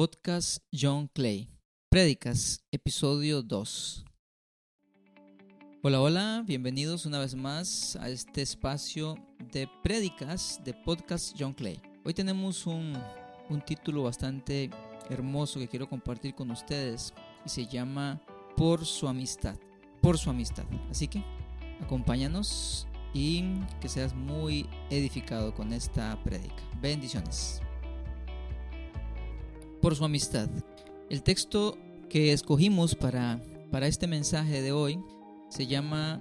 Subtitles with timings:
[0.00, 1.50] Podcast John Clay.
[1.90, 4.06] Prédicas, episodio 2.
[5.82, 9.18] Hola, hola, bienvenidos una vez más a este espacio
[9.52, 11.82] de prédicas de Podcast John Clay.
[12.02, 12.94] Hoy tenemos un,
[13.50, 14.70] un título bastante
[15.10, 17.12] hermoso que quiero compartir con ustedes
[17.44, 18.22] y se llama
[18.56, 19.58] Por su amistad.
[20.00, 20.64] Por su amistad.
[20.90, 21.22] Así que
[21.82, 23.44] acompáñanos y
[23.82, 26.62] que seas muy edificado con esta prédica.
[26.80, 27.60] Bendiciones.
[29.80, 30.48] Por su amistad.
[31.08, 31.78] El texto
[32.08, 35.00] que escogimos para, para este mensaje de hoy
[35.48, 36.20] se llama,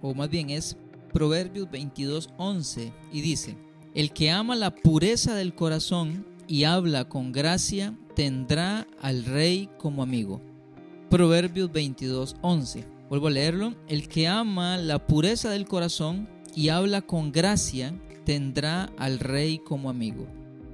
[0.00, 0.76] o más bien es
[1.12, 3.56] Proverbios 22:11 y dice,
[3.94, 10.02] El que ama la pureza del corazón y habla con gracia, tendrá al rey como
[10.02, 10.40] amigo.
[11.10, 12.84] Proverbios 22:11.
[13.08, 13.74] Vuelvo a leerlo.
[13.88, 19.90] El que ama la pureza del corazón y habla con gracia, tendrá al rey como
[19.90, 20.26] amigo.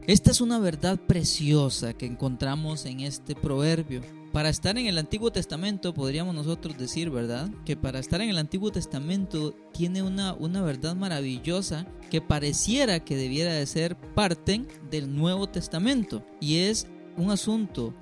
[0.09, 4.01] Esta es una verdad preciosa que encontramos en este proverbio.
[4.33, 7.51] Para estar en el Antiguo Testamento podríamos nosotros decir, ¿verdad?
[7.67, 13.17] Que para estar en el Antiguo Testamento tiene una, una verdad maravillosa que pareciera que
[13.17, 16.25] debiera de ser parte del Nuevo Testamento.
[16.41, 16.87] Y es
[17.19, 17.93] un asunto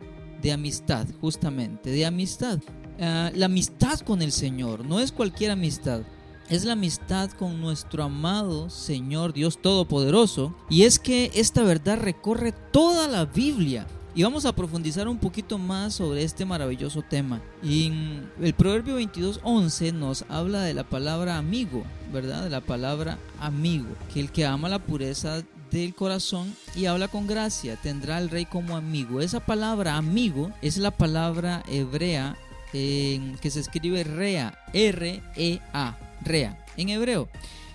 [0.41, 2.61] de amistad, justamente, de amistad.
[3.01, 6.03] Ah, la amistad con el Señor no es cualquier amistad.
[6.49, 10.55] Es la amistad con nuestro amado Señor Dios Todopoderoso.
[10.71, 13.85] Y es que esta verdad recorre toda la Biblia.
[14.15, 17.43] Y vamos a profundizar un poquito más sobre este maravilloso tema.
[17.65, 17.93] Y
[18.41, 22.45] el Proverbio 22.11 nos habla de la palabra amigo, ¿verdad?
[22.45, 23.89] De la palabra amigo.
[24.15, 28.45] Que el que ama la pureza del corazón y habla con gracia tendrá al rey
[28.47, 29.21] como amigo.
[29.21, 32.39] Esa palabra amigo es la palabra hebrea
[32.73, 37.29] que se escribe rea, R-E-A, rea, en hebreo.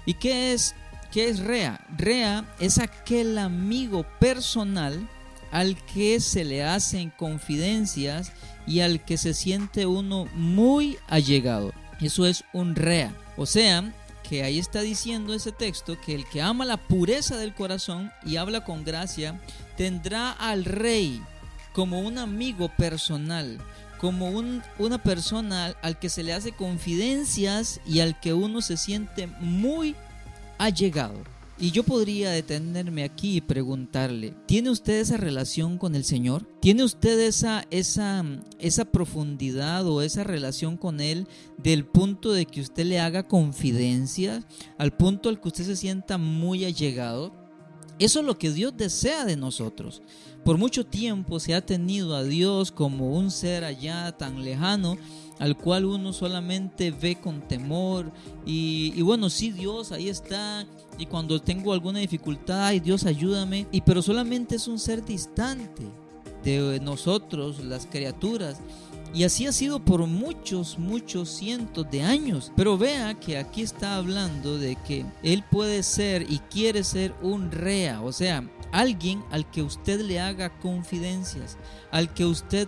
[0.05, 0.75] ¿Y qué es,
[1.11, 1.83] qué es rea?
[1.97, 5.08] Rea es aquel amigo personal
[5.52, 8.31] al que se le hacen confidencias
[8.66, 11.73] y al que se siente uno muy allegado.
[11.99, 13.13] Eso es un rea.
[13.37, 13.93] O sea,
[14.27, 18.37] que ahí está diciendo ese texto que el que ama la pureza del corazón y
[18.37, 19.39] habla con gracia
[19.76, 21.21] tendrá al rey
[21.73, 23.59] como un amigo personal
[24.02, 24.30] como
[24.80, 29.95] una persona al que se le hace confidencias y al que uno se siente muy
[30.58, 31.14] allegado.
[31.60, 36.50] Y yo podría detenerme aquí y preguntarle, ¿tiene usted esa relación con el Señor?
[36.60, 38.26] ¿Tiene usted esa, esa,
[38.58, 41.28] esa profundidad o esa relación con Él
[41.60, 44.44] del punto de que usted le haga confidencias,
[44.80, 47.40] al punto al que usted se sienta muy allegado?
[48.02, 50.02] Eso es lo que Dios desea de nosotros.
[50.44, 54.98] Por mucho tiempo se ha tenido a Dios como un ser allá tan lejano
[55.38, 58.12] al cual uno solamente ve con temor
[58.44, 60.66] y, bueno, sí Dios, ahí está
[60.98, 65.83] y cuando tengo alguna dificultad, ay Dios ayúdame, y pero solamente es un ser distante
[66.44, 68.58] de nosotros, las criaturas.
[69.14, 72.52] Y así ha sido por muchos, muchos cientos de años.
[72.55, 77.52] Pero vea que aquí está hablando de que Él puede ser y quiere ser un
[77.52, 81.58] rea, o sea, alguien al que usted le haga confidencias,
[81.92, 82.67] al que usted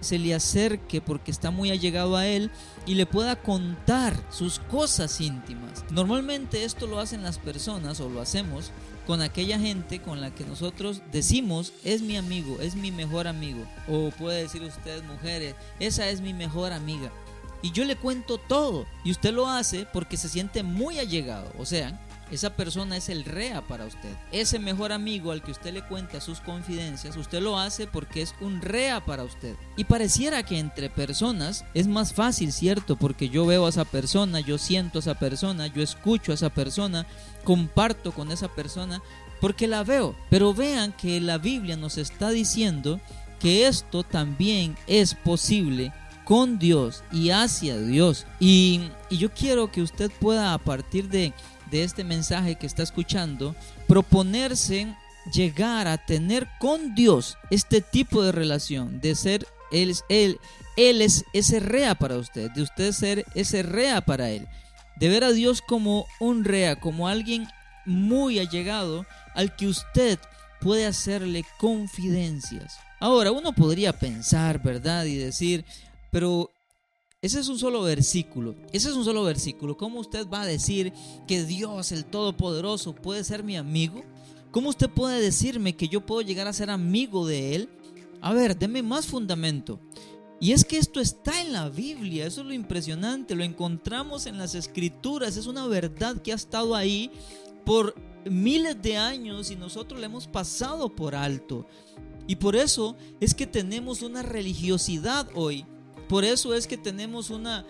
[0.00, 2.50] se le acerque porque está muy allegado a él
[2.86, 5.84] y le pueda contar sus cosas íntimas.
[5.90, 8.72] Normalmente esto lo hacen las personas o lo hacemos
[9.06, 13.64] con aquella gente con la que nosotros decimos es mi amigo, es mi mejor amigo.
[13.88, 17.10] O puede decir usted, mujeres, esa es mi mejor amiga.
[17.62, 18.86] Y yo le cuento todo.
[19.04, 21.50] Y usted lo hace porque se siente muy allegado.
[21.58, 22.00] O sea,
[22.34, 24.14] esa persona es el rea para usted.
[24.30, 28.34] Ese mejor amigo al que usted le cuenta sus confidencias, usted lo hace porque es
[28.40, 29.54] un rea para usted.
[29.76, 32.96] Y pareciera que entre personas es más fácil, ¿cierto?
[32.96, 36.50] Porque yo veo a esa persona, yo siento a esa persona, yo escucho a esa
[36.50, 37.06] persona,
[37.44, 39.02] comparto con esa persona,
[39.40, 40.14] porque la veo.
[40.30, 43.00] Pero vean que la Biblia nos está diciendo
[43.40, 45.92] que esto también es posible
[46.24, 48.26] con Dios y hacia Dios.
[48.40, 51.32] Y, y yo quiero que usted pueda a partir de
[51.72, 53.56] de este mensaje que está escuchando,
[53.88, 54.94] proponerse
[55.32, 60.38] llegar a tener con Dios este tipo de relación, de ser Él, es Él,
[60.76, 64.46] Él es ese rea para usted, de usted ser ese rea para Él,
[64.96, 67.48] de ver a Dios como un rea, como alguien
[67.86, 70.18] muy allegado al que usted
[70.60, 72.78] puede hacerle confidencias.
[73.00, 75.06] Ahora, uno podría pensar, ¿verdad?
[75.06, 75.64] Y decir,
[76.10, 76.51] pero
[77.22, 78.56] ese es un solo versículo.
[78.72, 79.76] Ese es un solo versículo.
[79.76, 80.92] ¿Cómo usted va a decir
[81.28, 84.02] que Dios, el Todopoderoso, puede ser mi amigo?
[84.50, 87.68] ¿Cómo usted puede decirme que yo puedo llegar a ser amigo de Él?
[88.20, 89.78] A ver, deme más fundamento.
[90.40, 94.38] Y es que esto está en la Biblia, eso es lo impresionante, lo encontramos en
[94.38, 97.12] las escrituras, es una verdad que ha estado ahí
[97.64, 97.94] por
[98.28, 101.68] miles de años y nosotros le hemos pasado por alto.
[102.26, 105.64] Y por eso es que tenemos una religiosidad hoy.
[106.12, 107.64] Por eso es que tenemos una,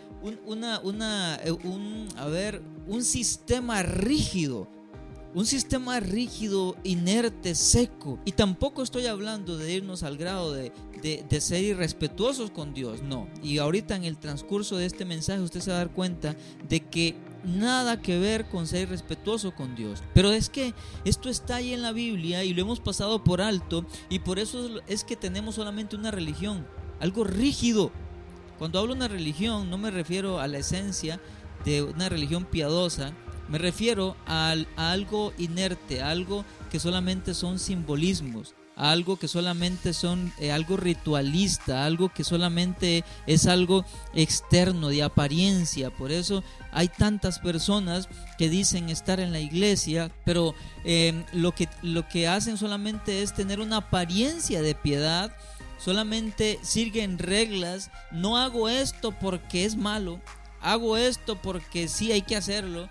[0.44, 4.68] una, una eh, un, a ver, un sistema rígido
[5.34, 8.18] un sistema rígido, inerte, seco.
[8.24, 10.72] Y tampoco estoy hablando de irnos al grado de,
[11.40, 13.28] ser irrespetuosos con Dios, no.
[13.42, 16.36] Y ahorita en el transcurso de este mensaje usted se va a dar cuenta
[16.68, 20.02] de que nada que ver con ser irrespetuoso con Dios.
[20.12, 20.74] Pero es que
[21.04, 24.80] esto está ahí en la Biblia y lo hemos pasado por alto y por eso
[24.86, 26.66] es que tenemos solamente una religión,
[27.00, 27.90] algo rígido.
[28.62, 31.18] Cuando hablo de una religión no me refiero a la esencia
[31.64, 33.10] de una religión piadosa,
[33.48, 40.52] me refiero a, algo inerte, algo que solamente son simbolismos, algo que solamente son eh,
[40.52, 45.90] algo ritualista, algo que solamente es algo externo, de apariencia.
[45.90, 50.54] Por eso hay tantas personas que dicen estar en la iglesia, pero
[50.84, 55.36] em, lo, que, lo que hacen solamente es tener una apariencia de piedad,
[55.82, 60.20] solamente siguen reglas, no hago esto porque es malo,
[60.60, 62.88] hago esto porque sí hay que hacerlo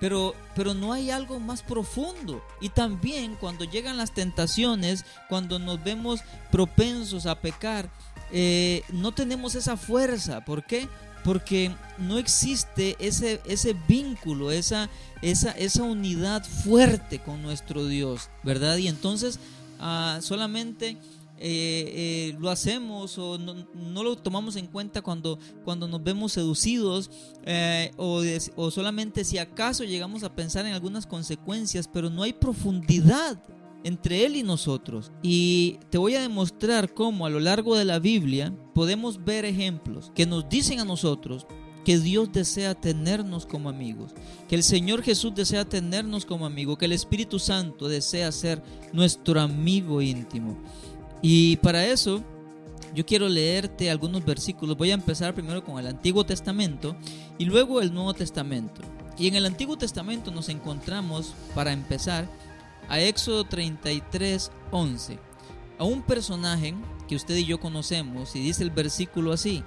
[0.00, 2.42] pero, pero no hay algo más profundo.
[2.60, 6.20] Y también cuando llegan las tentaciones, cuando nos vemos
[6.50, 7.90] propensos a pecar,
[8.30, 10.44] eh, no tenemos esa fuerza.
[10.44, 10.88] ¿Por qué?
[11.24, 14.88] Porque no existe ese, ese vínculo, esa,
[15.20, 18.76] esa, esa unidad fuerte con nuestro Dios, ¿verdad?
[18.76, 19.40] Y entonces
[19.80, 20.96] ah, solamente
[21.40, 27.10] eh, eh, lo hacemos o no, lo tomamos en cuenta cuando, cuando nos vemos seducidos
[27.44, 28.22] eh, o,
[28.56, 33.40] o solamente si acaso llegamos a pensar en algunas consecuencias, pero no hay profundidad
[33.84, 35.12] entre Él y nosotros.
[35.22, 40.12] Y te voy a demostrar cómo a lo largo de la Biblia podemos ver ejemplos
[40.14, 41.46] que nos dicen a nosotros
[41.84, 44.12] que Dios desea tenernos como amigos,
[44.46, 48.62] que el Señor Jesús desea tenernos como amigos, que el Espíritu Santo desea ser
[48.92, 50.58] nuestro amigo íntimo.
[51.22, 52.22] Y para eso
[52.94, 54.76] yo quiero leerte algunos versículos.
[54.76, 56.96] Voy a empezar primero con el Antiguo Testamento
[57.38, 58.82] y luego el Nuevo Testamento.
[59.18, 62.28] Y en el Antiguo Testamento nos encontramos, para empezar,
[62.88, 65.18] a Éxodo 33, 11.
[65.78, 66.74] A un personaje
[67.08, 69.64] que usted y yo conocemos, y dice el versículo así.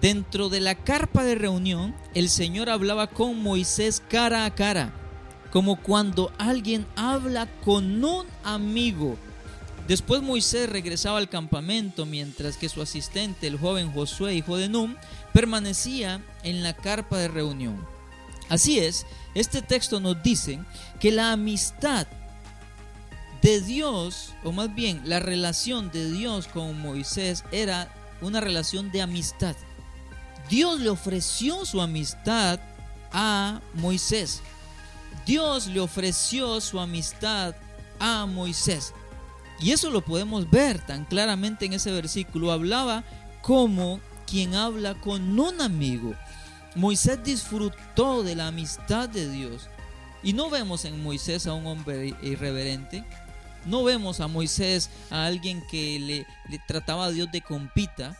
[0.00, 4.94] Dentro de la carpa de reunión, el Señor hablaba con Moisés cara a cara,
[5.52, 9.18] como cuando alguien habla con un amigo
[9.90, 14.94] Después Moisés regresaba al campamento mientras que su asistente, el joven Josué, hijo de Num,
[15.32, 17.84] permanecía en la carpa de reunión.
[18.48, 19.04] Así es,
[19.34, 20.60] este texto nos dice
[21.00, 22.06] que la amistad
[23.42, 29.02] de Dios, o más bien la relación de Dios con Moisés era una relación de
[29.02, 29.56] amistad.
[30.48, 32.60] Dios le ofreció su amistad
[33.10, 34.40] a Moisés.
[35.26, 37.56] Dios le ofreció su amistad
[37.98, 38.94] a Moisés.
[39.60, 42.50] Y eso lo podemos ver tan claramente en ese versículo.
[42.50, 43.04] Hablaba
[43.42, 46.14] como quien habla con un amigo.
[46.74, 49.68] Moisés disfrutó de la amistad de Dios.
[50.22, 53.04] Y no vemos en Moisés a un hombre irreverente.
[53.66, 58.16] No vemos a Moisés a alguien que le, trataba a Dios de compita.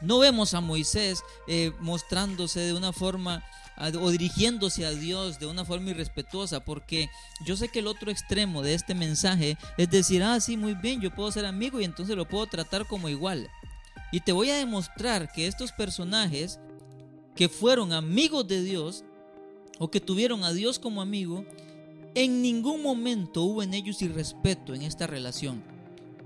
[0.00, 3.42] No vemos a Moisés eh, mostrándose de una forma
[4.00, 7.08] o dirigiéndose a Dios de una forma irrespetuosa, porque
[7.44, 11.00] yo sé que el otro extremo de este mensaje es decir, ah, sí, muy bien,
[11.00, 13.48] yo puedo ser amigo y entonces lo puedo tratar como igual.
[14.10, 16.58] Y te voy a demostrar que estos personajes
[17.36, 19.04] que fueron amigos de Dios
[19.78, 21.44] o que tuvieron a Dios como amigo,
[22.14, 25.62] en ningún momento hubo en ellos irrespeto en esta relación.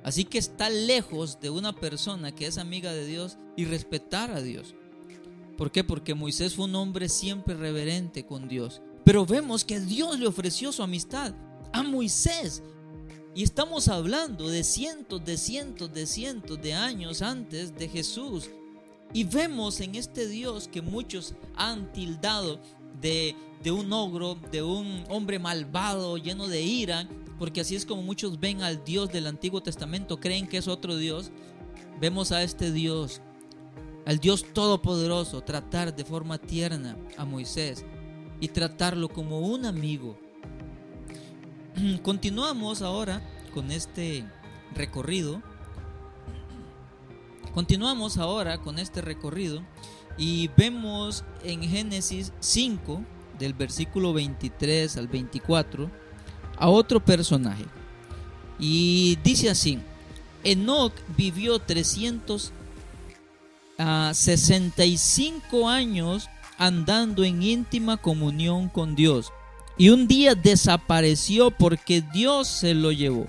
[0.05, 4.41] Así que está lejos de una persona que es amiga de Dios y respetar a
[4.41, 4.75] Dios.
[5.57, 5.85] ¿Por qué?
[5.85, 8.81] Porque Moisés fue un hombre siempre reverente con Dios.
[9.05, 11.35] Pero vemos que Dios le ofreció su amistad
[11.73, 12.63] a Moisés.
[13.35, 18.51] Y estamos hablando de cientos, de cientos, de cientos de años antes de Jesús.
[19.13, 22.61] Y vemos en este Dios que muchos han tildado
[23.01, 28.03] de, de un ogro, de un hombre malvado, lleno de ira, porque así es como
[28.03, 31.31] muchos ven al Dios del Antiguo Testamento, creen que es otro Dios.
[32.01, 33.21] Vemos a este Dios
[34.07, 37.85] al Dios Todopoderoso, tratar de forma tierna a Moisés
[38.41, 40.19] y tratarlo como un amigo.
[42.03, 43.23] Continuamos ahora
[43.55, 44.25] con este
[44.75, 45.43] recorrido.
[47.55, 49.63] Continuamos ahora con este recorrido
[50.17, 53.03] y vemos en Génesis 5,
[53.39, 55.91] del versículo 23 al 24,
[56.57, 57.65] a otro personaje.
[58.59, 59.79] Y dice así,
[60.45, 62.53] Enoch vivió 300
[63.79, 69.33] a 65 años andando en íntima comunión con Dios.
[69.79, 73.27] Y un día desapareció porque Dios se lo llevó.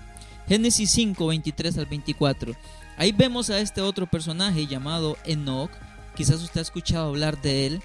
[0.48, 2.54] Génesis 5, 23 al 24.
[2.98, 5.72] Ahí vemos a este otro personaje llamado Enoch.
[6.16, 7.82] Quizás usted ha escuchado hablar de él.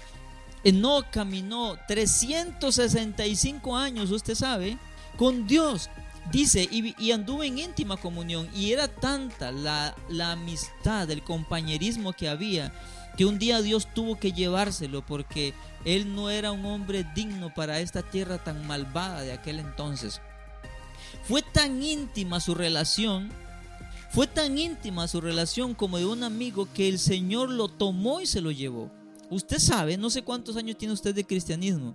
[0.63, 4.77] Enoch caminó 365 años, usted sabe,
[5.17, 5.89] con Dios.
[6.31, 8.49] Dice, y, anduvo en íntima comunión.
[8.53, 12.71] Y era tanta la, la amistad, el compañerismo que había,
[13.17, 15.53] que un día Dios tuvo que llevárselo porque
[15.85, 20.21] él no era un hombre digno para esta tierra tan malvada de aquel entonces.
[21.23, 23.31] Fue tan íntima su relación,
[24.11, 28.25] fue tan íntima su relación como de un amigo que el Señor lo tomó y
[28.25, 28.91] se lo llevó.
[29.29, 31.93] Usted sabe, no sé cuántos años tiene usted de cristianismo,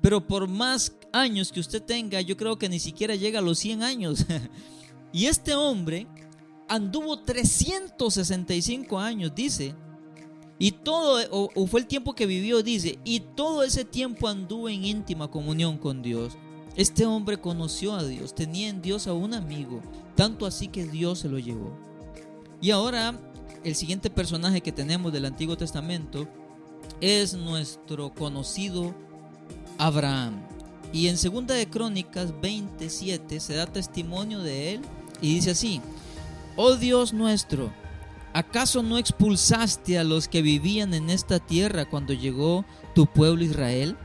[0.00, 3.58] pero por más años que usted tenga, yo creo que ni siquiera llega a los
[3.58, 4.26] 100 años.
[5.12, 6.08] y este hombre
[6.68, 9.74] anduvo 365 años, dice,
[10.58, 14.84] y todo, o, fue el tiempo que vivió, dice, y todo ese tiempo anduvo en
[14.84, 16.36] íntima comunión con Dios.
[16.74, 19.82] Este hombre conoció a Dios, tenía en Dios a un amigo,
[20.16, 21.76] tanto así que Dios se lo llevó.
[22.60, 23.20] Y ahora
[23.64, 26.28] el siguiente personaje que tenemos del Antiguo Testamento
[27.00, 28.94] es nuestro conocido
[29.78, 30.42] Abraham.
[30.92, 34.82] Y en Segunda de Crónicas 27 se da testimonio de él
[35.20, 35.80] y dice así:
[36.56, 37.72] Oh Dios nuestro,
[38.34, 43.96] ¿acaso no expulsaste a los que vivían en esta tierra cuando llegó tu pueblo Israel?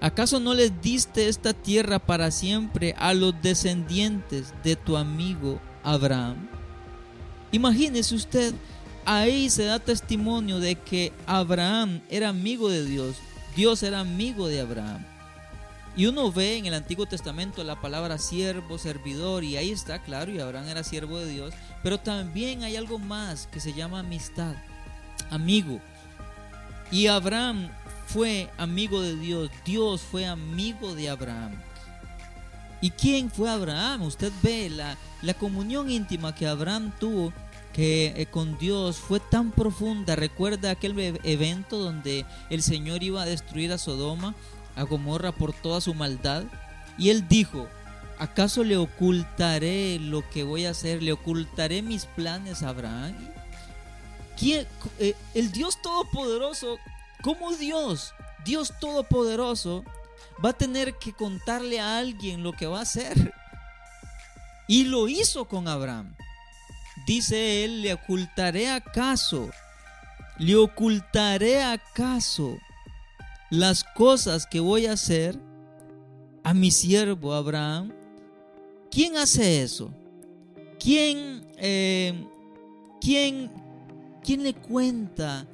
[0.00, 6.48] ¿Acaso no les diste esta tierra para siempre a los descendientes de tu amigo Abraham?
[7.50, 8.54] Imagínese usted,
[9.08, 13.16] ahí se da testimonio de que Abraham era amigo de Dios,
[13.56, 15.02] Dios era amigo de Abraham.
[15.96, 20.30] Y uno ve en el Antiguo Testamento la palabra siervo, servidor, y ahí está claro,
[20.30, 24.54] y Abraham era siervo de Dios, pero también hay algo más que se llama amistad,
[25.30, 25.80] amigo.
[26.90, 27.70] Y Abraham
[28.06, 31.52] fue amigo de Dios, Dios fue amigo de Abraham.
[32.82, 34.02] ¿Y quién fue Abraham?
[34.02, 37.32] Usted ve la, la comunión íntima que Abraham tuvo
[37.80, 40.16] eh, con Dios fue tan profunda.
[40.16, 44.34] Recuerda aquel evento donde el Señor iba a destruir a Sodoma,
[44.76, 46.44] a Gomorra por toda su maldad.
[46.98, 47.68] Y él dijo,
[48.18, 51.02] ¿acaso le ocultaré lo que voy a hacer?
[51.02, 53.16] ¿Le ocultaré mis planes a Abraham?
[54.36, 54.66] ¿Quién,
[54.98, 56.78] eh, el Dios Todopoderoso
[57.22, 59.84] ¿Cómo Dios, Dios Todopoderoso,
[60.44, 63.34] va a tener que contarle a alguien lo que va a hacer?
[64.68, 66.14] Y lo hizo con Abraham.
[67.08, 69.48] Dice él, le ocultaré acaso,
[70.36, 72.58] le ocultaré acaso
[73.48, 75.40] las cosas que voy a hacer
[76.44, 77.94] a mi siervo Abraham.
[78.90, 79.90] ¿Quién hace eso?
[80.78, 82.26] ¿Quién, eh,
[83.00, 83.52] quién,
[84.22, 85.48] quién le cuenta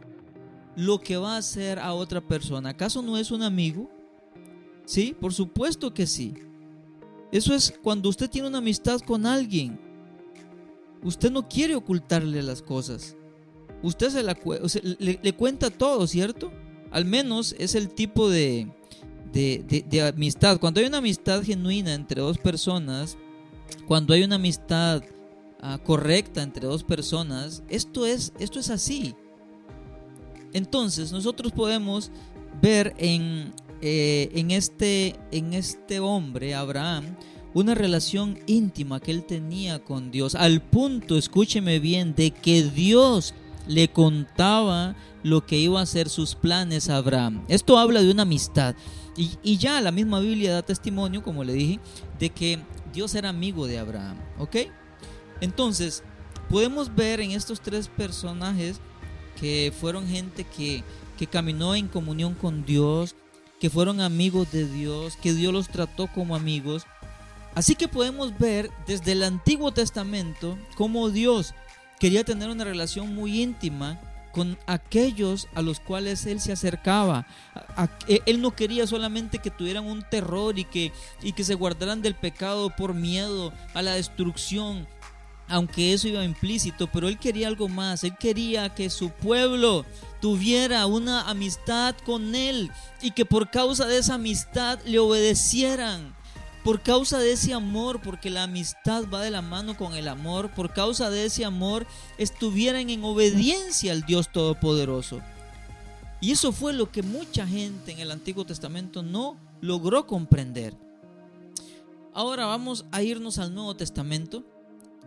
[0.74, 2.70] lo que va a hacer a otra persona.
[2.70, 3.88] ¿Acaso no es un amigo?
[4.86, 6.34] Sí, por supuesto que sí.
[7.30, 9.83] Eso es cuando usted tiene una amistad con alguien.
[11.04, 13.16] Usted no quiere ocultarle las cosas.
[13.82, 14.36] Usted se la,
[14.98, 16.50] le, cuenta todo, ¿cierto?
[16.90, 18.72] Al menos es el tipo de,
[19.32, 20.58] de, amistad.
[20.58, 23.18] Cuando hay una amistad genuina entre dos personas,
[23.86, 25.02] cuando hay una amistad
[25.60, 29.14] ah, correcta entre dos personas, esto es, esto es así.
[30.54, 32.10] Entonces nosotros podemos
[32.62, 37.16] ver en, eh, en, este, en este hombre, Abraham,
[37.54, 43.32] una relación íntima que él tenía con Dios, al punto, escúcheme bien, de que Dios
[43.66, 47.44] le contaba lo que iba a ser sus planes a Abraham.
[47.48, 48.74] Esto habla de una amistad.
[49.16, 51.80] Y, y, ya la misma Biblia da testimonio, como le dije,
[52.18, 52.58] de que
[52.92, 54.18] Dios era amigo de Abraham.
[54.38, 54.56] ¿Ok?
[55.40, 56.02] Entonces,
[56.50, 58.80] podemos ver en estos tres personajes
[59.40, 60.82] que fueron gente que,
[61.16, 63.14] que caminó en comunión con Dios,
[63.60, 66.86] que fueron amigos de Dios, que Dios los trató como amigos.
[67.54, 71.54] Así que podemos ver desde el Antiguo Testamento cómo Dios
[72.00, 74.00] quería tener una relación muy íntima
[74.32, 77.26] con aquellos a los cuales él se acercaba.
[78.08, 80.92] él no quería solamente que tuvieran un terror y que,
[81.22, 84.88] y que se guardaran del pecado por miedo a la destrucción,
[85.46, 89.86] aunque eso iba implícito, pero él quería algo más, él quería que su pueblo
[90.20, 96.16] tuviera una amistad con él y que por causa de esa amistad le obedecieran.
[96.64, 100.50] Por causa de ese amor, porque la amistad va de la mano con el amor,
[100.50, 101.86] por causa de ese amor
[102.18, 105.20] estuvieran en obediencia al Dios Todopoderoso.
[106.20, 110.74] Y eso fue lo que mucha gente en el Antiguo Testamento no logró comprender.
[112.14, 114.44] Ahora vamos a irnos al Nuevo Testamento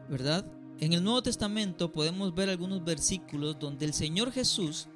[0.09, 0.45] ¿verdad?
[0.79, 4.87] En el Nuevo Testamento podemos ver algunos versículos donde el Señor Jesús,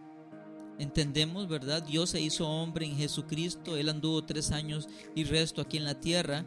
[0.80, 1.84] entendemos, ¿verdad?
[1.84, 6.00] Dios se hizo hombre en Jesucristo, Él anduvo tres años y resto aquí en la
[6.00, 6.46] tierra,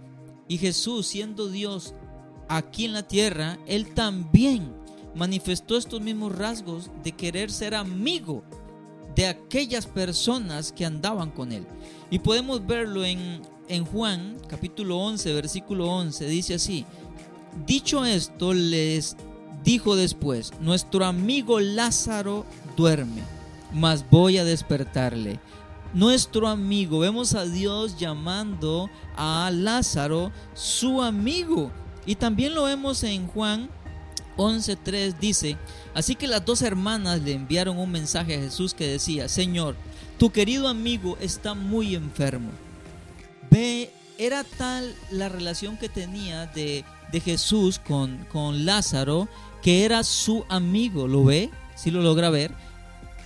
[0.49, 1.95] y Jesús, siendo Dios,
[2.49, 4.75] aquí en la tierra, Él también
[5.14, 8.45] manifestó estos mismos rasgos de querer ser amigo
[9.14, 11.66] de aquellas personas que andaban con Él.
[12.11, 16.26] Y podemos verlo en, en Juan capítulo 11, versículo 11.
[16.26, 16.85] Dice así,
[17.66, 19.16] dicho esto, les
[19.62, 22.45] dijo después, nuestro amigo Lázaro
[22.76, 23.23] duerme,
[23.75, 25.40] mas voy a despertarle
[25.93, 27.00] nuestro amigo.
[27.00, 31.71] Vemos a Dios llamando a Lázaro su amigo.
[32.07, 33.71] Y también lo vemos en Juan
[34.37, 35.57] 11.3 dice,
[35.95, 39.76] así que las dos hermanas le enviaron un mensaje a Jesús que decía, Señor,
[40.19, 42.50] tu querido amigo está muy enfermo.
[43.50, 49.28] Ve, era tal la relación que tenía de, de Jesús con, con Lázaro
[49.62, 51.09] que era su amigo.
[51.09, 51.50] ¿Lo ve?
[51.75, 52.52] Si lo logra ver.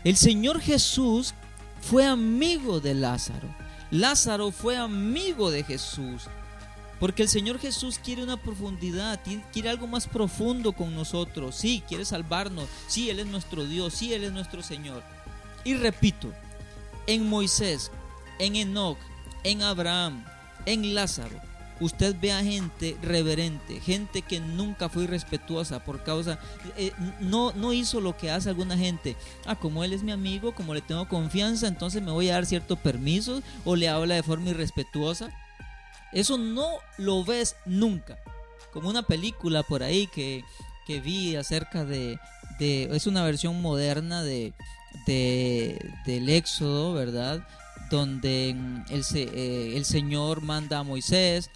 [0.09, 1.35] El Señor Jesús
[1.83, 3.47] fue amigo de Lázaro.
[3.91, 6.23] Lázaro fue amigo de Jesús.
[6.99, 9.21] Porque el Señor Jesús quiere una profundidad,
[9.53, 11.57] quiere algo más profundo con nosotros.
[11.57, 12.71] Sí, quiere salvarnos.
[12.87, 13.93] Sí, Él es nuestro Dios.
[13.93, 15.03] Sí, Él es nuestro Señor.
[15.63, 16.33] Y repito,
[17.07, 17.91] en Moisés,
[18.39, 18.97] en Enoch,
[19.45, 20.25] en Abraham,
[20.65, 21.39] en Lázaro,
[21.81, 26.39] usted ve a gente reverente, gente que nunca fue irrespetuosa por causa,
[26.77, 29.17] eh, no, no hizo lo que hace alguna gente.
[29.47, 32.47] Ah, como él es mi amigo, como le tengo confianza, entonces me voy a dar
[32.47, 35.31] cierto permiso o le habla de forma irrespetuosa.
[36.13, 38.19] Eso no lo ves nunca.
[38.73, 40.45] Como una película por ahí que,
[40.87, 42.19] que vi acerca de,
[42.59, 44.53] de, Es una versión moderna de,
[45.07, 47.47] de, del Éxodo, ¿verdad?
[47.91, 51.51] Donde el, eh, el Señor manda a Moisés,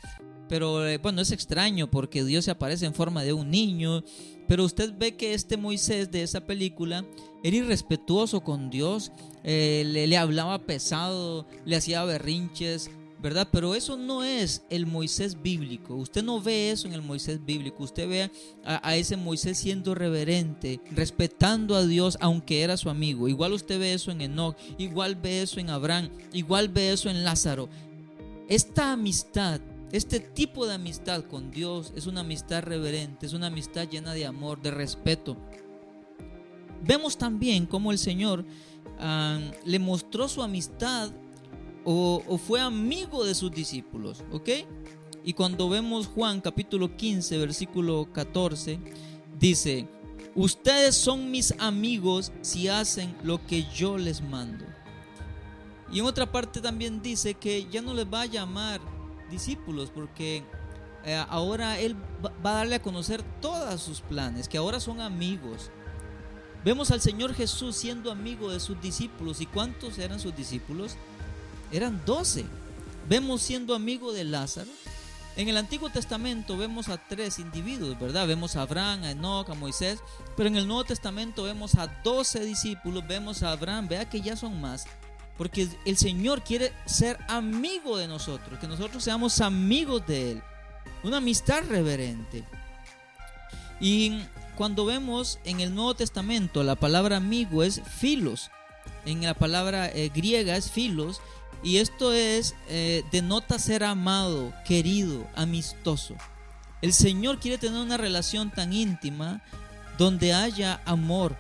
[0.48, 4.04] pero eh, bueno, es extraño porque Dios se aparece en forma de un niño,
[4.48, 7.04] pero usted ve que este Moisés de esa película
[7.42, 9.12] era irrespetuoso con Dios,
[9.44, 12.90] eh, le, le hablaba pesado, le hacía berrinches,
[13.23, 13.49] ¿verdad?
[13.52, 15.95] Pero eso no es el Moisés bíblico.
[15.95, 17.85] Usted no ve eso en el Moisés bíblico.
[17.85, 18.31] Usted ve
[18.64, 23.29] a, ese Moisés siendo reverente, respetando a Dios aunque era su amigo.
[23.29, 27.23] Igual usted ve eso en Enoch, igual ve eso en Abraham, igual ve eso en
[27.23, 27.69] Lázaro.
[28.49, 29.61] Esta amistad,
[29.93, 34.26] este tipo de amistad con Dios es una amistad reverente, es una amistad llena de
[34.26, 35.37] amor, de respeto.
[36.85, 38.45] Vemos también cómo el Señor
[38.99, 41.13] ah, le mostró su amistad
[41.84, 44.49] o, fue amigo de sus discípulos, ¿ok?
[45.25, 48.78] Y cuando vemos Juan capítulo 15, versículo 14,
[49.38, 49.88] dice,
[50.34, 54.64] ustedes son mis amigos si hacen lo que yo les mando.
[55.92, 58.80] Y en otra parte también dice que ya no les va a llamar
[59.30, 60.42] discípulos porque
[61.04, 65.71] eh, ahora Él va a darle a conocer todos sus planes, que ahora son amigos.
[66.64, 69.40] Vemos al Señor Jesús siendo amigo de sus discípulos.
[69.40, 70.97] ¿Y cuántos eran sus discípulos?
[71.73, 72.45] Eran doce.
[73.08, 74.71] Vemos siendo amigo de Lázaro.
[75.35, 78.26] En el Antiguo Testamento vemos a tres individuos, ¿verdad?
[78.26, 79.99] Vemos a Abraham, a Enoch, a Moisés,
[80.37, 84.37] pero en el Nuevo Testamento vemos a doce discípulos, vemos a Abraham, vea que ya
[84.37, 84.85] son más,
[85.39, 90.43] porque el Señor quiere ser amigo de nosotros, que nosotros seamos amigos de Él,
[91.02, 92.45] una amistad reverente.
[93.80, 94.23] Y
[94.54, 98.50] cuando vemos en el Nuevo Testamento la palabra amigo es filos,
[99.06, 101.21] en la palabra eh, griega es filos,
[101.62, 106.16] y esto es, eh, denota ser amado, querido, amistoso.
[106.80, 109.42] El Señor quiere tener una relación tan íntima
[109.96, 111.36] donde haya amor,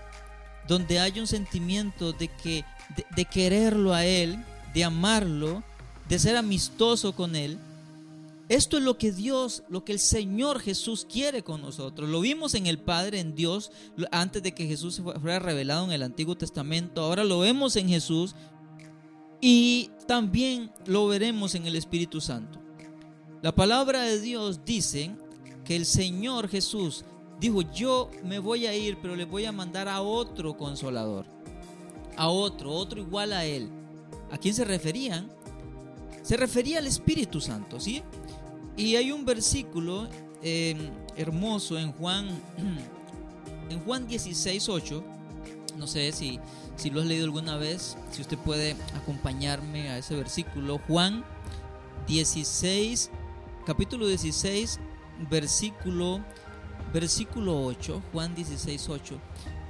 [0.68, 2.64] donde haya un sentimiento de, que,
[3.16, 4.38] de, quererlo a Él,
[4.72, 5.64] de amarlo,
[6.08, 7.58] de ser amistoso con Él.
[8.48, 12.08] Esto es lo que Dios, lo que el Señor Jesús quiere con nosotros.
[12.08, 13.72] Lo vimos en el Padre, en Dios,
[14.12, 17.02] antes de que Jesús fuera revelado en el Antiguo Testamento.
[17.02, 18.36] Ahora lo vemos en Jesús,
[19.44, 22.60] y también lo veremos en el Espíritu Santo.
[23.42, 25.10] La palabra de Dios dice
[25.64, 27.04] que el Señor Jesús
[27.40, 31.26] dijo, yo me voy a ir, pero le voy a mandar a otro consolador.
[32.16, 33.68] A otro, otro igual a él.
[34.30, 35.28] ¿A quién se referían?
[36.22, 38.00] Se refería al Espíritu Santo, ¿sí?
[38.76, 40.08] Y hay un versículo
[40.40, 40.76] eh,
[41.16, 42.28] hermoso en Juan,
[43.70, 45.04] en Juan 16, 8.
[45.78, 46.38] No sé si
[46.76, 51.24] si lo has leído alguna vez, si usted puede acompañarme a ese versículo, Juan
[52.06, 53.10] 16,
[53.66, 54.80] capítulo 16,
[55.30, 56.20] versículo,
[56.92, 59.18] versículo 8, Juan 16, 8.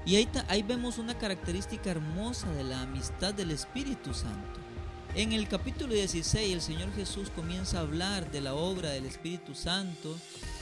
[0.05, 4.61] Y ahí, ahí vemos una característica hermosa de la amistad del Espíritu Santo.
[5.15, 9.55] En el capítulo 16 el Señor Jesús comienza a hablar de la obra del Espíritu
[9.55, 10.17] Santo,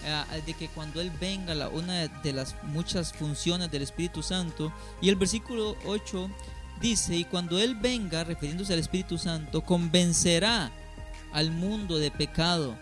[0.05, 4.73] eh, de que cuando Él venga, la, una de las muchas funciones del Espíritu Santo,
[5.01, 6.31] y el versículo 8
[6.81, 10.71] dice, y cuando Él venga, refiriéndose al Espíritu Santo, convencerá
[11.33, 12.77] al mundo de pecado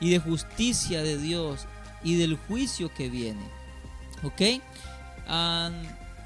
[0.00, 1.66] y de justicia de Dios
[2.02, 3.42] y del juicio que viene.
[4.22, 4.62] ¿Ok?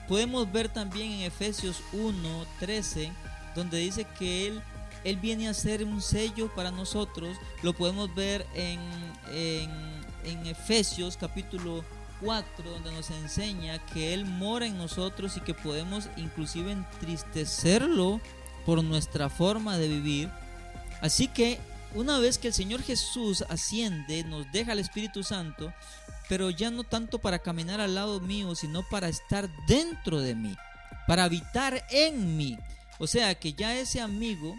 [0.09, 3.13] podemos ver también en Efesios 1, 13,
[3.55, 4.63] donde dice que Él,
[5.05, 7.37] él viene a ser un sello para nosotros.
[7.63, 8.81] Lo podemos ver en,
[10.47, 11.85] Efesios capítulo
[12.23, 18.21] 4, donde nos enseña que Él mora en nosotros y que podemos inclusive entristecerlo
[18.65, 20.31] por nuestra forma de vivir.
[21.03, 21.61] Así que
[21.95, 25.73] una vez que el Señor Jesús asciende, nos deja el Espíritu Santo,
[26.29, 30.57] pero ya no tanto para caminar al lado mío, sino para estar dentro de mí,
[31.07, 32.59] para habitar en mí.
[32.99, 34.57] O sea que ya ese amigo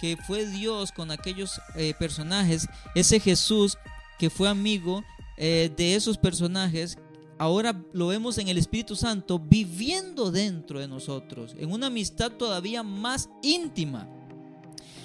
[0.00, 3.76] que fue Dios con aquellos eh, personajes, ese Jesús
[4.18, 5.04] que fue amigo
[5.36, 6.98] eh, de esos personajes,
[7.38, 12.82] ahora lo vemos en el Espíritu Santo viviendo dentro de nosotros, en una amistad todavía
[12.82, 14.08] más íntima.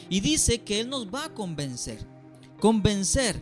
[0.10, 2.06] Y dice que Él nos va a convencer.
[2.60, 3.41] Convencer.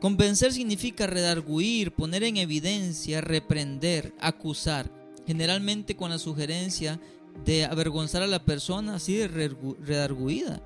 [0.00, 4.90] Convencer significa redarguir, poner en evidencia, reprender, acusar,
[5.26, 7.00] generalmente con la sugerencia
[7.44, 10.62] de avergonzar a la persona así de redarguida.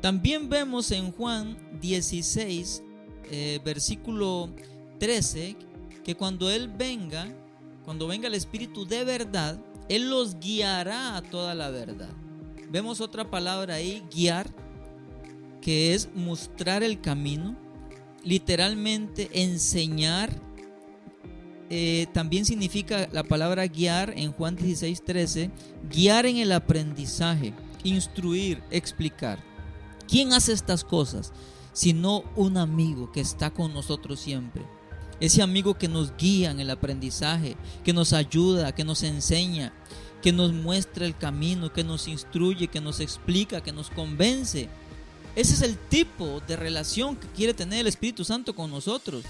[0.00, 2.82] También vemos en Juan 16,
[3.30, 4.50] eh, versículo
[4.98, 5.56] 13,
[6.04, 7.28] que cuando Él venga,
[7.84, 12.10] cuando venga el Espíritu de verdad, Él los guiará a toda la verdad.
[12.70, 14.52] Vemos otra palabra ahí, guiar,
[15.60, 17.56] que es mostrar el camino,
[18.24, 20.30] literalmente enseñar.
[21.74, 25.50] Eh, también significa la palabra guiar en Juan 16, 13,
[25.90, 29.42] guiar en el aprendizaje, instruir, explicar.
[30.06, 31.32] ¿Quién hace estas cosas?
[31.72, 34.62] Sino un amigo que está con nosotros siempre
[35.22, 39.72] ese amigo que nos guía en el aprendizaje, que nos ayuda, que nos enseña,
[40.20, 44.68] que nos muestra el camino, que nos instruye, que nos explica, que nos convence.
[45.36, 49.22] Ese es el tipo de relación que quiere tener el Espíritu Santo con nosotros.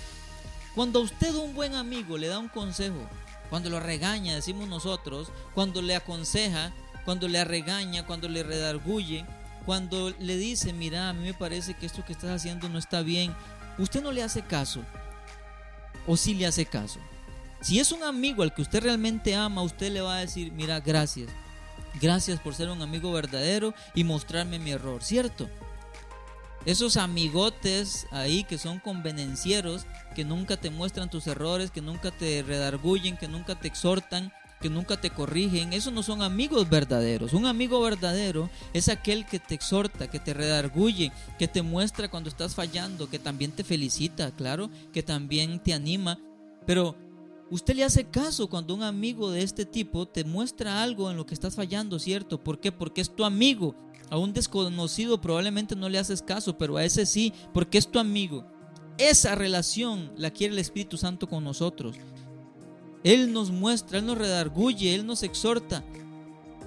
[0.75, 3.07] Cuando a usted un buen amigo le da un consejo,
[3.51, 6.73] cuando lo regaña, decimos nosotros, cuando le aconseja,
[7.05, 9.27] cuando le regaña, cuando le redarguye,
[9.67, 13.03] cuando le dice, mira, a mí me parece que esto que estás haciendo no está
[13.03, 13.35] bien,
[13.79, 14.83] usted no le hace caso
[16.07, 16.99] o si le hace caso.
[17.61, 20.81] Si es un amigo al que usted realmente ama, usted le va a decir, mira,
[20.81, 21.29] gracias.
[22.01, 25.49] Gracias por ser un amigo verdadero y mostrarme mi error, ¿cierto?
[26.65, 32.43] Esos amigotes ahí que son convenencieros, que nunca te muestran tus errores, que nunca te
[32.43, 37.33] redarguyen, que nunca te exhortan, que nunca te corrigen, esos no son amigos verdaderos.
[37.33, 42.31] Un amigo verdadero es aquel que te exhorta, que te redarguye, que te muestra cuando
[42.31, 46.19] estás fallando, que también te felicita, claro, que también te anima.
[46.65, 46.97] Pero
[47.51, 51.27] usted le hace caso cuando un amigo de este tipo te muestra algo en lo
[51.27, 52.43] que estás fallando, ¿cierto?
[52.43, 52.71] ¿Por qué?
[52.71, 53.75] Porque es tu amigo.
[54.13, 57.99] A un desconocido probablemente no le haces caso, pero a ese sí, porque es tu
[57.99, 58.45] amigo.
[58.99, 61.97] Esa relación la quiere el Espíritu Santo con nosotros.
[63.05, 65.83] Él nos muestra, Él nos redarguye, Él nos exhorta.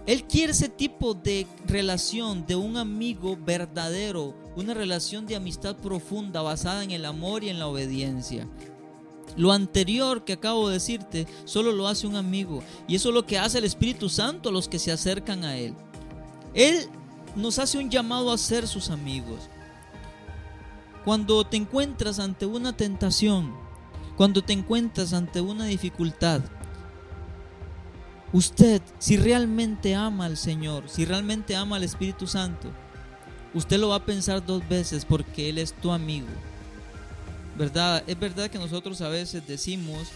[0.08, 6.42] Él quiere ese tipo de relación de un amigo verdadero, una relación de amistad profunda
[6.42, 8.48] basada en el amor y en la obediencia.
[9.38, 13.28] Lo anterior que acabo de decirte solo lo hace un amigo y eso es lo
[13.28, 15.76] que hace el Espíritu Santo a los que se acercan a Él.
[16.56, 16.90] Él
[17.36, 19.50] nos hace un llamado a ser sus amigos.
[21.04, 23.54] Cuando te encuentras ante una tentación,
[24.18, 26.42] cuando te encuentras ante una dificultad,
[28.34, 32.70] usted, si realmente ama al Señor, si realmente ama al Espíritu Santo,
[33.54, 36.28] usted lo va a pensar dos veces porque Él es tu amigo.
[37.58, 38.04] ¿Verdad?
[38.08, 40.10] Es verdad que nosotros a veces decimos,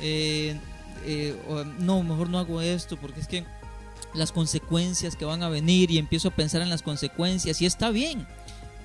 [0.00, 0.58] eh,
[1.04, 1.36] eh,
[1.78, 3.44] no, mejor no hago esto porque es que
[4.14, 7.90] las consecuencias que van a venir y empiezo a pensar en las consecuencias y está
[7.90, 8.26] bien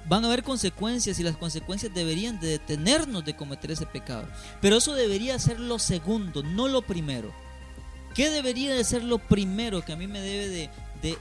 [0.07, 4.27] van a haber consecuencias y las consecuencias deberían de detenernos de cometer ese pecado.
[4.61, 7.31] Pero eso debería ser lo segundo, no lo primero.
[8.13, 10.69] ¿Qué debería de ser lo primero que a mí me debe de,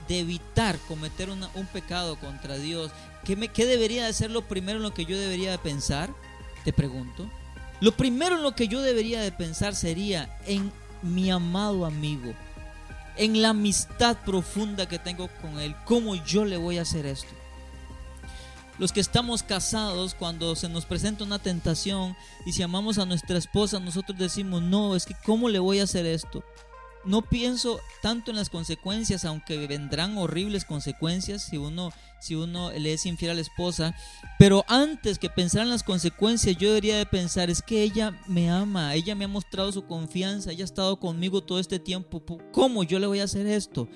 [0.09, 2.93] evitar cometer un pecado contra Dios?
[3.25, 6.11] ¿Qué, me, ¿Qué debería de ser lo primero en lo que yo debería de pensar?
[6.65, 7.29] Te pregunto.
[7.81, 12.33] Lo primero en lo que yo debería de pensar sería en mi amado amigo,
[13.17, 17.35] en la amistad profunda que tengo con él, cómo yo le voy a hacer esto
[18.79, 23.39] los que estamos casados, cuando se nos presenta una tentación y si amamos a nuestra
[23.39, 26.45] esposa, nosotros decimos, no, es que ¿cómo le voy a hacer esto?
[27.05, 31.93] No pienso tanto en las consecuencias, aunque vendrán horribles consecuencias si uno,
[32.25, 33.95] si uno le es infiel a la esposa.
[34.39, 38.51] Pero antes que pensar en las consecuencias, yo debería de pensar, es que ella me
[38.51, 42.23] ama, ella me ha mostrado su confianza, ella ha estado conmigo todo este tiempo.
[42.53, 43.89] ¿Cómo yo le voy a hacer esto?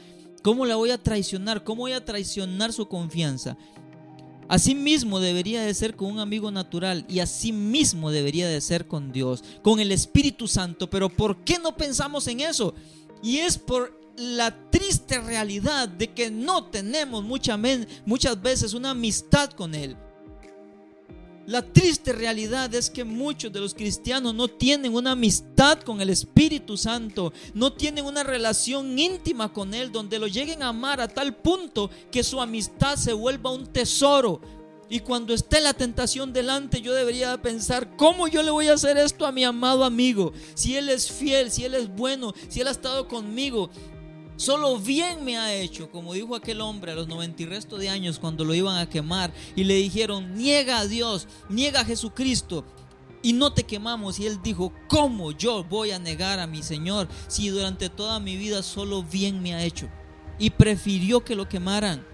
[0.42, 1.64] ¿Cómo la voy a traicionar?
[1.64, 3.56] ¿Cómo voy a traicionar su confianza?
[4.48, 8.86] Así mismo debería de ser con un amigo natural y así mismo debería de ser
[8.86, 10.88] con Dios, con el Espíritu Santo.
[10.88, 12.74] Pero ¿por qué no pensamos en eso?
[13.22, 19.74] Y es por la triste realidad de que no tenemos muchas veces una amistad con
[19.74, 19.96] Él.
[21.46, 26.11] La triste realidad es que muchos de los cristianos no tienen una amistad con el
[26.11, 31.09] Espíritu Santo, no tienen una relación íntima con Él donde lo lleguen a amar a
[31.09, 34.42] tal punto que su amistad se vuelva un tesoro.
[34.90, 38.98] Y cuando esté la tentación delante, yo debería pensar, ¿cómo yo le voy a hacer
[38.98, 40.33] esto a mi amado amigo?
[40.54, 43.70] Si Él es fiel, si Él es bueno, si Él ha estado conmigo,
[44.38, 47.88] Solo bien me ha hecho, como dijo aquel hombre a los 90 y resto de
[47.88, 52.64] años cuando lo iban a quemar y le dijeron, niega a Dios, niega a Jesucristo
[53.20, 54.20] y no te quemamos.
[54.20, 58.37] Y él dijo, ¿cómo yo voy a negar a mi Señor si durante toda mi
[58.37, 59.88] vida solo bien me ha hecho?
[60.38, 62.07] Y prefirió que lo quemaran.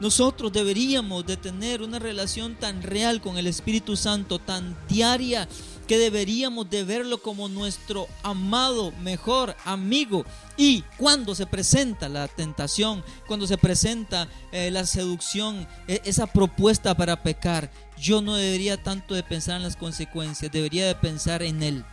[0.00, 5.48] Nosotros deberíamos de tener una relación tan real con el Espíritu Santo, tan diaria,
[5.86, 10.24] que deberíamos de verlo como nuestro amado, mejor amigo.
[10.56, 16.96] Y cuando se presenta la tentación, cuando se presenta eh, la seducción, e, esa propuesta
[16.96, 21.62] para pecar, yo no debería tanto de pensar en las consecuencias, debería de pensar en
[21.62, 21.84] Él,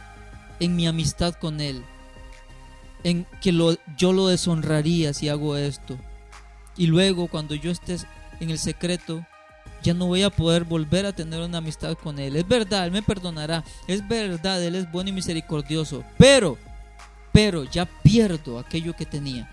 [0.59, 1.83] en mi amistad con Él,
[3.03, 5.97] en que lo, yo lo deshonraría si hago esto.
[6.81, 7.97] Y luego cuando yo esté
[8.39, 9.23] en el secreto,
[9.83, 12.35] ya no voy a poder volver a tener una amistad con Él.
[12.35, 13.63] Es verdad, Él me perdonará.
[13.85, 16.03] Es verdad, Él es bueno y misericordioso.
[16.17, 16.57] Pero,
[17.31, 19.47] pero ya pierdo aquello que tenía.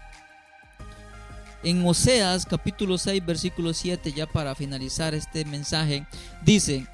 [1.63, 6.07] En Oseas capítulo 6 versículo 7, ya para finalizar este mensaje,
[6.43, 6.87] dice,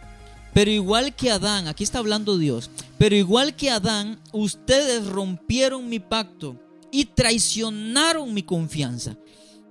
[0.53, 6.01] pero igual que Adán, aquí está hablando Dios, pero igual que Adán, ustedes rompieron mi
[6.01, 9.17] pacto y traicionaron mi confianza.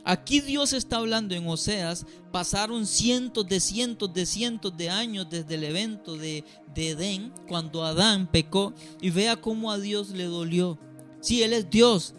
[0.06, 5.56] Aquí Dios está hablando en Oseas, pasaron cientos de cientos de cientos de años desde
[5.56, 6.44] el evento de,
[6.76, 10.78] Edén, cuando Adán pecó, y vea cómo a Dios le dolió.
[11.22, 12.16] Sí, Él es Dios,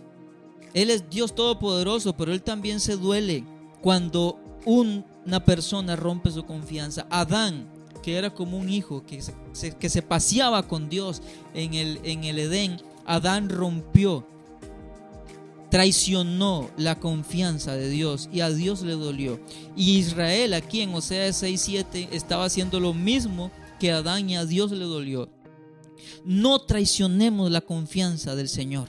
[0.72, 3.44] Él es Dios todopoderoso, pero Él también se duele
[3.82, 7.06] cuando una persona rompe su confianza.
[7.10, 7.68] Adán,
[8.02, 11.20] que era como un hijo, que se, que se paseaba con Dios
[11.52, 14.26] en el, en el Edén, Adán rompió
[15.74, 19.40] traicionó la confianza de Dios y a Dios le dolió.
[19.74, 24.70] Y Israel aquí en Oseas 6:7 estaba haciendo lo mismo que Adán y a Dios
[24.70, 25.28] le dolió.
[26.24, 28.86] No traicionemos la confianza del Señor.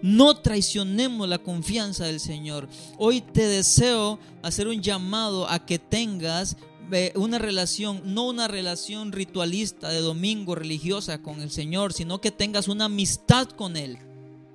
[0.00, 2.70] No traicionemos la confianza del Señor.
[2.96, 6.56] Hoy te deseo hacer un llamado a que tengas
[6.90, 12.30] eh, una relación, no una relación ritualista de domingo religiosa con el Señor, sino que
[12.30, 13.98] tengas una amistad con Él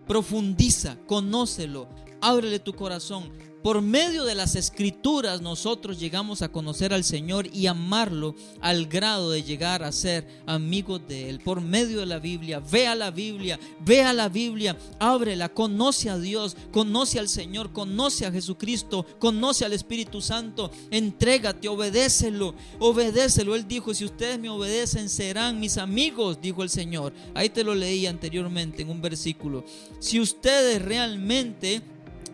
[0.10, 1.88] profundiza, conócelo,
[2.20, 3.32] ábrele tu corazón,
[3.64, 9.32] por medio de las escrituras nosotros llegamos a conocer al Señor y amarlo al grado
[9.32, 11.40] de llegar a ser amigos de Él.
[11.40, 16.56] Por medio de la Biblia, vea la Biblia, vea la Biblia, ábrela, conoce a Dios,
[16.72, 23.56] conoce al Señor, conoce a Jesucristo, conoce al Espíritu Santo, entrégate, obedécelo, obedécelo.
[23.56, 27.14] Él dijo, si ustedes me obedecen serán mis amigos, dijo el Señor.
[27.34, 29.66] Ahí te lo leí anteriormente en un versículo.
[30.00, 31.82] Si ustedes realmente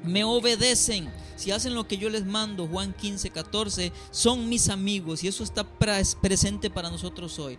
[0.06, 5.24] me obedecen, si hacen lo que yo les mando, Juan 15, 14, son mis amigos
[5.24, 7.58] y eso está presente para nosotros hoy.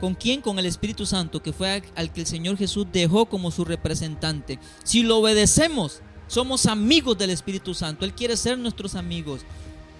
[0.00, 0.40] ¿Con quién?
[0.40, 4.58] Con el Espíritu Santo, que fue al que el Señor Jesús dejó como su representante.
[4.84, 8.04] Si lo obedecemos, somos amigos del Espíritu Santo.
[8.04, 9.40] Él quiere ser nuestros amigos.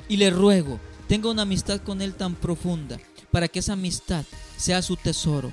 [0.08, 2.98] Y le ruego, tenga una amistad con Él tan profunda,
[3.30, 4.24] para que esa amistad
[4.56, 5.52] sea su tesoro,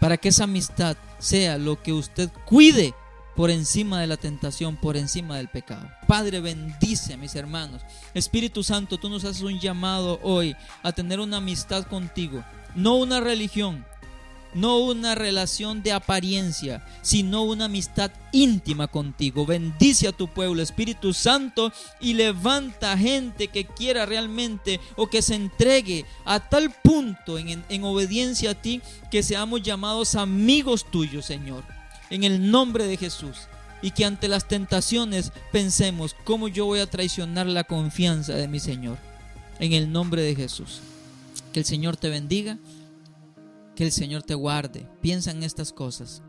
[0.00, 2.94] para que esa amistad sea lo que usted cuide
[3.38, 5.88] por encima de la tentación, por encima del pecado.
[6.08, 7.82] Padre, bendice a mis hermanos.
[8.12, 13.20] Espíritu Santo, tú nos haces un llamado hoy a tener una amistad contigo, no una
[13.20, 13.86] religión,
[14.54, 19.46] no una relación de apariencia, sino una amistad íntima contigo.
[19.46, 25.36] Bendice a tu pueblo, Espíritu Santo, y levanta gente que quiera realmente o que se
[25.36, 31.77] entregue a tal punto en, en obediencia a ti que seamos llamados amigos tuyos, Señor
[32.10, 33.48] en el nombre de Jesús.
[33.80, 38.58] Y que ante las tentaciones pensemos, ¿cómo yo voy a traicionar la confianza de mi
[38.58, 38.98] Señor?
[39.60, 40.80] En el nombre de Jesús.
[41.52, 42.58] Que el Señor te bendiga,
[43.76, 44.88] que el Señor te guarde.
[45.00, 46.22] Piensa en estas cosas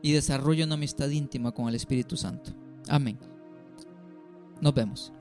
[0.00, 2.52] y desarrolla una amistad íntima con el Espíritu Santo.
[2.88, 3.18] Amén.
[4.60, 5.12] Nos vemos.